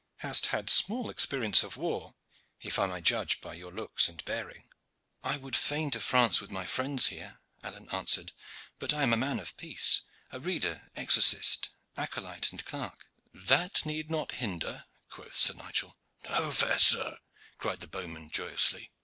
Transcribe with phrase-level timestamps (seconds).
[0.21, 2.15] "Hast had small experience of war,
[2.59, 4.67] if I may judge by your looks and bearing."
[5.23, 8.31] "I would fain to France with my friends here," Alleyne answered;
[8.79, 10.01] "but I am a man of peace
[10.31, 15.99] a reader, exorcist, acolyte, and clerk." "That need not hinder," quoth Sir Nigel.
[16.27, 17.19] "No, fair sir,"
[17.59, 18.89] cried the bowman joyously.